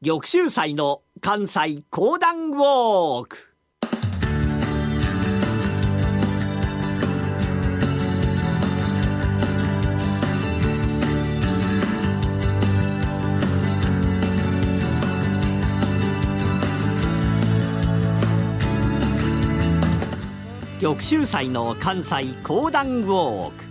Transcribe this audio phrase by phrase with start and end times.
[0.00, 3.36] 玉州祭の関西講談ウォーク。
[20.80, 23.64] 玉州祭の関西講談ウォーク。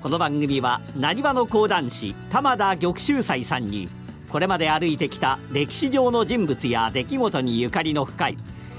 [0.00, 3.90] この番組はなにわの講談師玉田玉州祭さんに
[4.34, 8.36] これまで歩いてきた歴史上の人物や出来事にゆかりの深い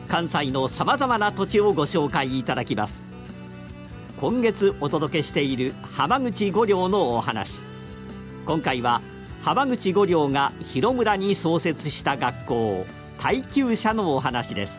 [0.10, 2.94] 関西のさまざまな土地をご紹介いただきます。
[4.20, 7.54] 今月お届けしている浜口五稜のお話。
[8.46, 9.00] 今回は
[9.46, 12.86] 浜口五稜が広村に創設した学校
[13.22, 14.74] 耐久者のお話です。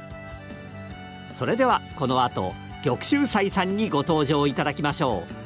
[1.38, 2.52] それではこの後
[2.84, 5.45] 玉州斎さんにご登場いただきましょう。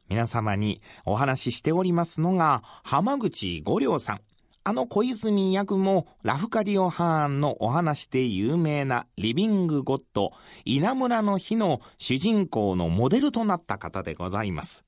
[0.11, 4.21] 皆様にお話ししておりますのが浜口五良さん
[4.65, 10.33] あの小泉役もラフカディオ・ハーンのお話で有名なリビング・ゴッド
[10.65, 14.83] 稲村の日の主人公のモデルとなった方でございます。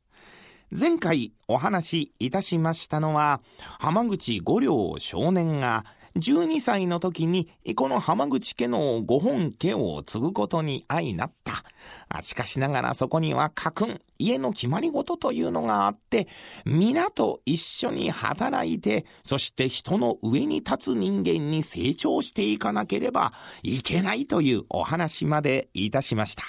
[0.77, 3.41] 前回お話しいたしましたのは、
[3.79, 5.85] 浜口五両少年が
[6.16, 12.22] 12歳の時にこの浜口家の五本家を継ぐことに相なった。
[12.22, 16.28] しかしながらそこには家訓、家の決まり事というのがあって、
[16.66, 26.44] 皆と一緒に働いて、そして人の上に立つ人間に成長していかなければいけないというお話までいたしました。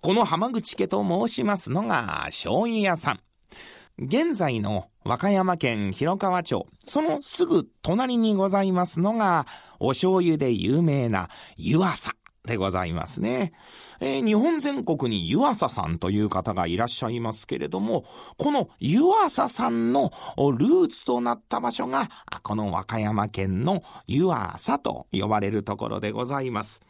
[0.00, 3.20] この浜口家と申しますのが醤油屋さん。
[4.02, 9.44] 現在の和歌山県広川町、そのすぐ隣にございますのが、
[9.78, 11.28] お醤油で有名な
[11.58, 12.12] 湯浅。
[12.50, 13.52] でございますね。
[14.00, 18.04] えー、日本全国に湯浅さんという方がいらっしゃいますけれども、
[18.38, 22.08] この湯浅さんのルーツとなった場所が、
[22.42, 26.80] この和歌山県の湯浅と呼ばれるところでございます。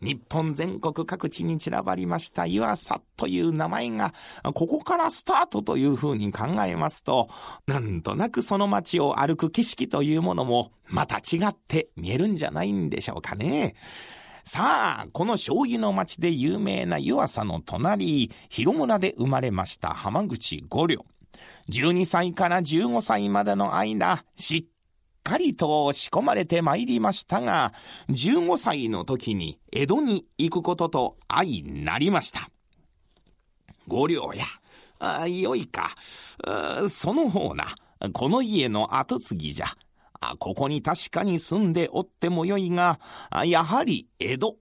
[0.00, 4.14] 日本全国各地に散らばりました湯浅という名前が、
[4.54, 7.28] ここからスタートというふうに考えますと、
[7.66, 13.74] なんとなくその街を歩く景色というものも、また違って見えるんじゃないんでしょうかね。
[14.50, 21.04] さあ、この醤油の町で有名な湯浅の隣、広村で生まれました浜口五両。
[21.68, 27.74] 12歳から15歳までの間、しっかりと仕込まれて参りましたが、
[28.08, 32.48] 15歳の時に江戸に行くことと相なりました。
[33.86, 34.46] 五両や、
[34.98, 35.90] あよいか、
[36.88, 37.66] その方な、
[38.14, 39.66] この家の跡継ぎじゃ。
[40.38, 42.98] ここに確かに住んでおってもよいが、
[43.44, 44.56] やはり江戸。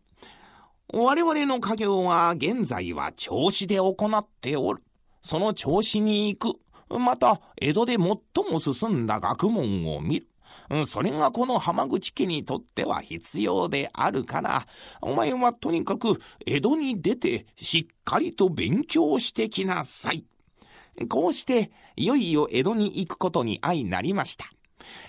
[0.94, 4.84] 我々の家業は現在は調子で行っておる。
[5.22, 6.59] その調子に行く。
[7.00, 8.00] また、江戸で最
[8.50, 10.28] も進んだ学問を見る。
[10.88, 14.67] それがこの浜口家にとっては必要であるから、
[15.01, 20.25] お前はとにかく江戸に出てしっかりと勉強してきなさい。
[21.09, 24.46] こうして、いよいよ江戸に行くことに相なりました。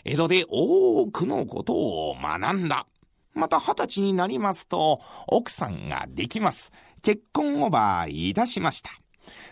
[0.05, 2.87] 江戸で多くのことを学んだ。
[3.35, 6.73] また二十歳になりますと、奥さんができます。
[7.03, 8.91] 結婚をばいたしました。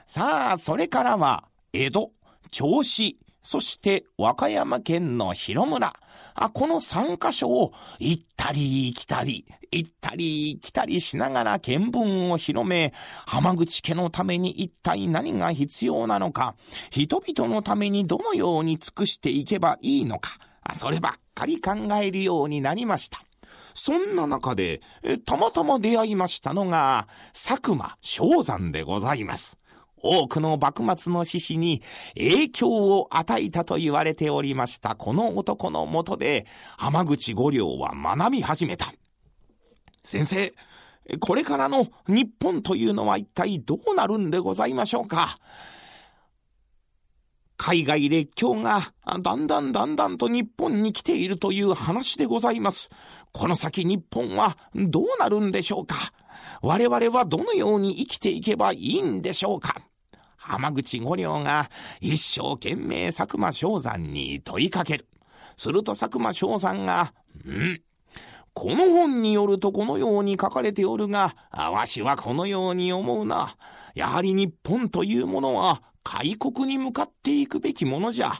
[0.07, 2.11] さあ、それからは、江戸、
[2.51, 5.95] 銚子、そして和歌山県の広村。
[6.35, 7.71] あ、この三箇所を
[8.01, 12.93] 行ったり来たり、行ったり来たりしながら見聞を広め、
[13.25, 16.57] 浜口家のために一体何が必要なのか、
[16.91, 20.31] 人々のためにどのように尽くしていけばいいのか、
[20.73, 23.23] そればっかり考えるようになりました。
[23.75, 24.81] そんな中で、
[25.25, 29.57] たまたま出会いましたのが、佐久間正山でございます。
[30.03, 31.83] 多くの幕末の志士に
[32.17, 36.47] 影響を与えたと言われておりましたこの男のもとで
[36.77, 38.93] 浜口五両は学び始めた。
[40.05, 40.55] 先生、
[41.19, 45.39] これからの日本というのは一体どうなるんでございましょうか？
[47.57, 52.91] 海外列強がだんだんだんだんと日本に来ているという話でございます。
[53.33, 55.97] この先日本はどうなるんでしょうか？
[56.63, 59.77] 我々はどのように生きていけばいいんでしょうか？
[60.37, 65.07] 浜口五両が一生懸命佐久間昌山に問いかける。
[65.57, 67.13] すると佐久間昌山が、
[67.45, 67.83] うん
[68.59, 73.55] この本によるとこのように書かれておるが、わしはこのように思うな。
[73.95, 78.33] やはり日本というものは開国に向かっていくべきものじゃ。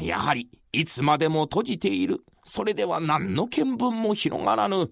[0.00, 2.24] やはり、いつまでも閉じている。
[2.42, 4.90] それでは何の見聞も広がらぬ。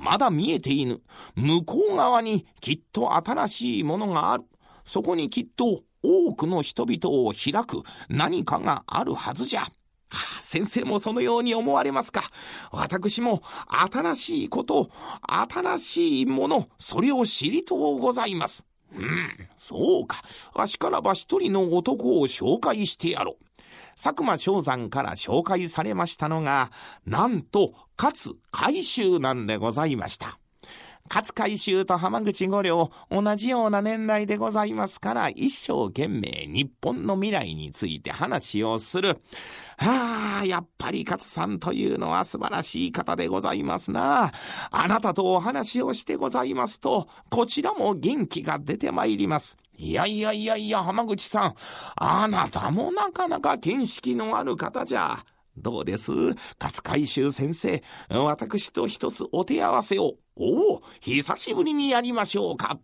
[0.00, 1.00] まだ見えていぬ。
[1.36, 4.44] 向こう側にきっと新しいものがある。
[4.84, 9.64] そこにきっと多くの人々を開く何かがあるはずじゃ。
[10.40, 12.22] 先生もそのように思われますか
[12.72, 14.90] 私も新しいこと、
[15.22, 18.64] 新しいもの、それを知りとうございます。
[18.92, 20.22] うん、そうか。
[20.54, 23.44] わしからば一人の男を紹介してやろう。
[24.02, 26.70] 佐久間昌山から紹介されましたのが、
[27.04, 30.39] なんと、勝海舟なんでございました。
[31.12, 39.20] 勝海舟と浜口五両、同じような年代でございますから、一生懸命日本の未来について話をする。
[39.76, 44.30] はあ、やっぱり勝さんというのは素晴らしい方でございますな。
[44.70, 49.56] あなたとお話をしてございますと、こちらも元気が出てまいります。
[49.76, 51.54] いやいやいやいや、浜口さん、
[51.96, 55.24] あなたもなかなか見識のある方じゃ。
[55.60, 56.12] どうです？
[56.58, 60.14] 勝海舟先生、私と一つお手合わせを。
[60.36, 62.78] おお、久しぶりにやりましょうか。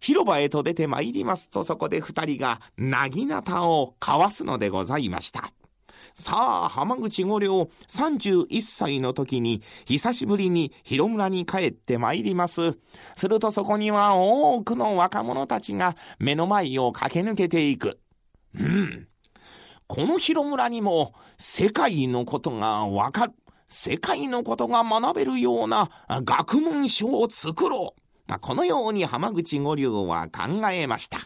[0.00, 5.52] 広場へと出て参りますと、そこで二人が、なぎなたを交わすのでございました。
[6.14, 12.76] さあ、浜口五両、31歳の時に、久しぶりに広村に帰って参ります。
[13.14, 18.00] するとそこには多くの若者たちが目の前を駆け抜けていく。
[18.58, 19.06] うん。
[19.94, 23.34] この広村にも世界のことがわかる。
[23.68, 28.00] 世界のことが学べるような学問書を作ろう。
[28.26, 31.18] まあ、このように浜口五流は考えました。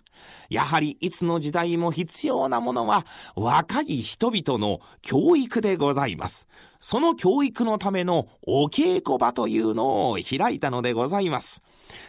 [0.51, 6.49] やはりいつの時代も必要なものは若い人々の教育でございます。
[6.81, 11.63] その教育のためのお稽古場というのを開いたのでございます。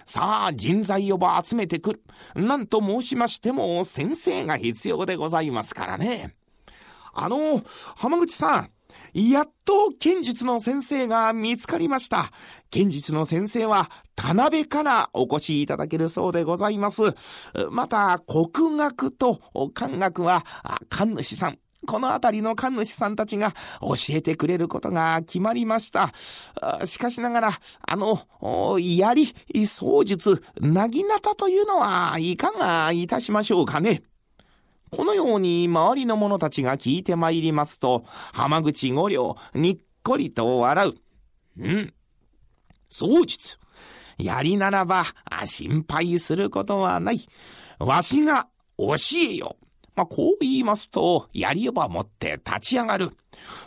[0.08, 2.04] さあ、人材をば集めてくる。
[2.34, 6.34] なんと申しましても先生が必要でございますからね。
[7.20, 7.64] あの、
[7.96, 8.70] 浜口さん。
[9.14, 12.30] やっと剣術の先生が見つかりました。
[12.70, 17.02] 剣術の先生は田辺からお越しいただけるそうでございます。
[17.72, 19.40] また、国学と
[19.74, 20.46] 漢学は
[20.90, 21.58] 神主さん。
[21.88, 26.12] このあたりの神主さんたちが教えてくれることが決まりました。
[26.86, 27.52] しかしながら、
[27.88, 28.20] あの、
[28.80, 34.04] 槍、槍術、なぎなたというのはいかがいたしましょうかね。
[34.90, 38.04] このように周りの者たちが聞いて参りますと、
[38.34, 40.94] 浜口五両、にっこりと笑う。
[41.60, 41.94] うん。
[42.90, 43.60] そう実。
[44.18, 45.04] やりならば、
[45.46, 47.20] 心配することはない。
[47.80, 48.48] わしが
[48.78, 49.58] 教えよ。
[49.96, 53.10] まあ、こう言いますと、槍をば持って立ち上がる。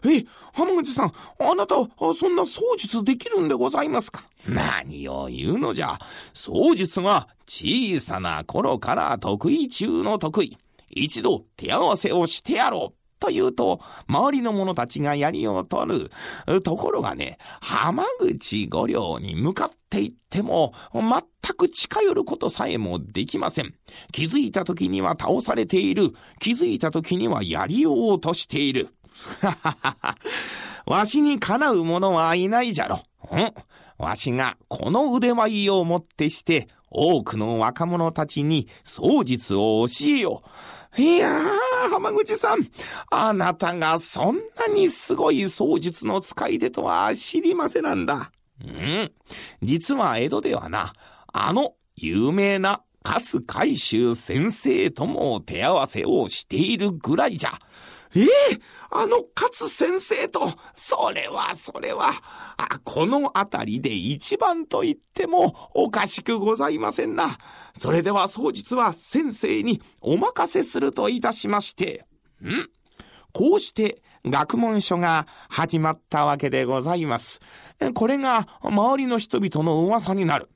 [0.04, 1.74] え、浜口さん、あなた、
[2.14, 4.24] そんな操術できるんでございますか？
[4.48, 5.98] 何を言うのじゃ。
[6.32, 10.56] 操術は小さな頃から得意中の得意。
[10.90, 13.00] 一度手合わせをしてやろう。
[13.20, 16.10] と言うと、周りの者たちが槍を取
[16.46, 16.62] る。
[16.62, 21.12] ところがね、浜口五両に向かっていっても、全
[21.54, 23.74] く近寄ることさえもできません。
[24.10, 26.14] 気づいた時には倒されている。
[26.40, 28.88] 気づいた時には槍を落としている。
[29.42, 30.16] はははは。
[30.86, 32.96] わしにかなう者はいないじゃろ。
[32.96, 33.00] ん
[34.00, 40.42] わしがこの腕前をもってして、多くの若者たちに双術を教えよ
[40.96, 41.00] う。
[41.00, 42.66] いやー、浜口さん。
[43.10, 48.32] あなたがそんなにすごい操術の使い手とは知りませなんだ。
[48.64, 49.12] うん。
[49.62, 50.94] 実は江戸ではな、
[51.32, 57.52] あの有名な勝海舟先生とも手合わせをしているぐらいじゃ。
[58.14, 58.26] ええ
[58.90, 62.10] あの勝先生と、それはそれは、
[62.56, 67.38] あ、このあたりで一番と言ってもおかしくございませんな。
[67.78, 72.04] それでは当日は先生にお任せするといたしまして、
[72.42, 72.68] ん
[73.32, 77.40] こうして学問書が始まったわけでございます。
[77.94, 80.50] これが周りの人々の噂になる。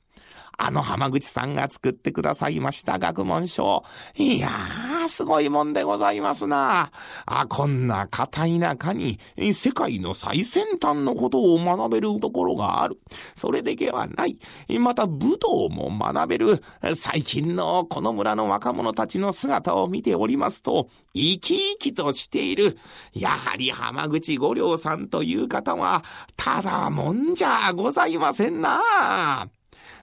[0.57, 3.83] あの浜口さんが作ってくださいました学問書。
[4.15, 6.91] いやー、すごいもんでございますな。
[7.25, 9.19] あ、こんな片田舎に
[9.53, 12.99] 世界の最先端のことを学べるところがある。
[13.33, 14.37] それだけはない。
[14.79, 16.63] また武道も学べる。
[16.95, 22.77] 最近のこの村の若者たちの姿を見ておりますと、生き生きとしている。
[23.13, 26.03] やはり浜口五両さんという方は、
[26.35, 28.81] ただもんじゃございませんな。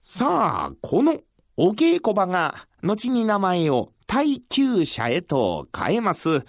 [0.01, 1.17] さあ、この
[1.55, 6.41] お稽古場が、後に名前を耐久車へと変えます。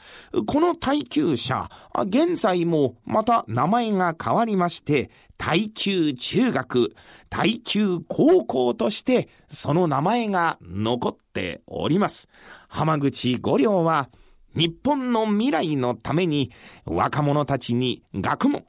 [0.46, 1.68] この耐久車、
[2.06, 6.94] 現在もまた名前が変わりまして、耐久中学、
[7.28, 12.28] 耐久高校としてその名前が残っております。
[12.68, 14.08] 浜口五両は
[14.54, 16.50] 日本の未来のために
[16.84, 18.64] 若者たちに学問、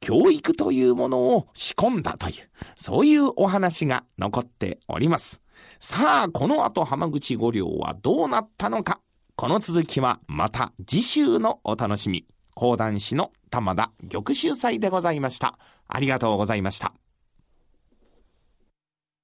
[0.00, 2.34] 教育というものを仕込んだという、
[2.76, 5.43] そういうお話が残っております。
[5.80, 9.00] さあ、この後浜口五両はどうなったのか。
[9.36, 12.24] この続きはまた次週のお楽しみ。
[12.54, 15.58] 講談師の玉田玉秀祭でございました。
[15.88, 16.94] ありがとうございました。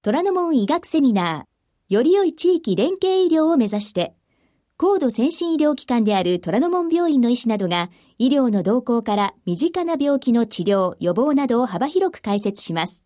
[0.03, 4.15] 虎ノ門医学セミナー、より良い地域連携医療を目指して、
[4.77, 13.05] 高度先進医療機関である虎ノ門病院の医師などが、医療の動向から身近な病気の治療、予防などを幅広く解説します。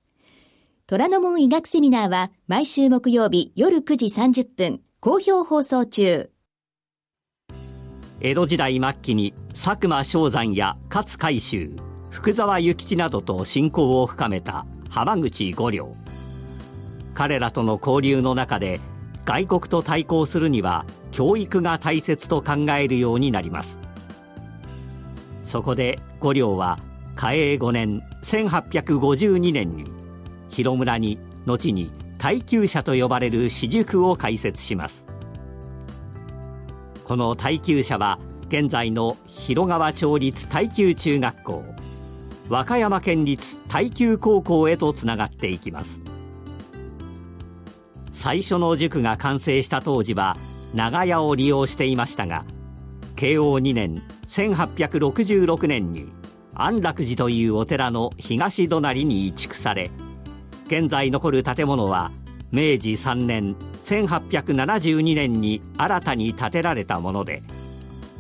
[0.86, 6.30] 虎ノ門医学セミナーは毎週木曜日夜9時30分、好評放送中。
[8.20, 11.70] 江戸時代末期に佐久間象山や勝海舟、
[12.10, 15.90] 福沢諭吉などと親交を深めた浜口五両。
[17.14, 18.78] 彼らとの交流の中で
[19.24, 23.78] 外国と対抗するには教育が大切と考えるようになります
[25.46, 26.78] そこで五両は
[27.16, 30.03] 嘉永5年1852年に
[30.54, 35.04] 広村に後に耐久者と呼ばれる私塾を開設します。
[37.04, 38.18] この耐久者は
[38.48, 41.64] 現在の広川町立耐久中学校
[42.48, 46.00] 和歌山県立耐久高校へとつながっていきます。
[48.12, 50.36] 最初の塾が完成した当時は
[50.72, 52.46] 長屋を利用していましたが
[53.16, 56.10] 慶応2年1866年に
[56.54, 59.90] 安楽寺というお寺の東隣に移築され
[60.66, 62.10] 現在残る建物は
[62.50, 63.54] 明治3年
[63.86, 67.42] 1872年に新たに建てられたもので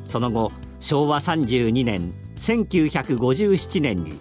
[0.08, 4.12] その後昭和32年1957年に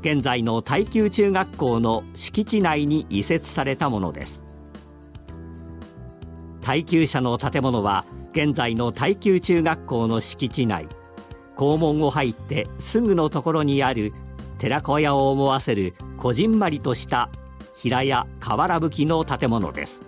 [0.00, 4.42] 現在の耐久中学校の敷地内に移設されたものです。
[6.60, 10.86] 耐久舎の建物は現在の耐久中学校の敷地内
[11.56, 14.12] 校門を入ってすぐのところにある
[14.58, 17.30] 寺子屋を思わせるこじんまりとした
[17.82, 19.98] 平屋瓦葺きの建物です。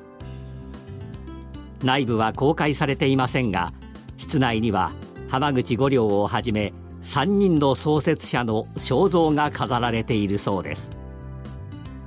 [1.82, 3.72] 内部は公開されていませんが
[4.16, 4.92] 室内には
[5.28, 10.88] 浜口五両をはじめ3人の創設者の肖像が飾られているそうです。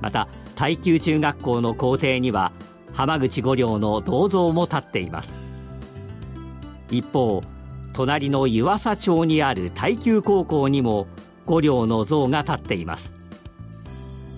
[0.00, 2.50] また耐久中学校の校庭には
[2.94, 5.30] 浜口五両の銅像も立っています。
[6.90, 7.42] 一方
[7.92, 11.06] 隣の湯浅町にある耐久高校にも
[11.44, 13.12] 五両の像が立っています。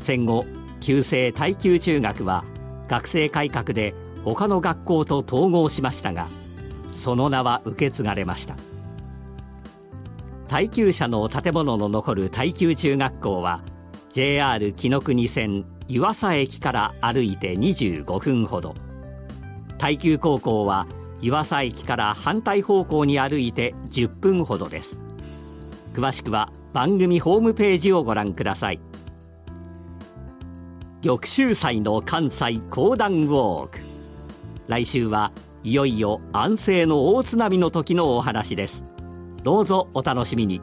[0.00, 0.44] 戦後
[0.80, 2.44] 旧制耐久中学は
[2.88, 3.94] 学生改革で
[4.24, 6.26] 他の学校と統合しましたが
[6.94, 8.54] その名は受け継がれました。
[10.48, 13.62] 耐久者の建物の残る耐久中学校は
[14.12, 18.74] JR 紀ノ国線湯浅駅から歩いて25分ほど。
[19.78, 20.86] 耐久高校は
[21.22, 25.00] 湯浅駅から反対方向に歩いて10分ほどです。
[25.94, 28.80] 詳しくは番組ホームページをご覧ください。
[31.02, 33.78] 玉州祭の関西講談ウォーク。
[34.68, 38.84] 来週はいよいよ安政の大津波の時のお話です。
[39.42, 40.60] どうぞお楽しみに。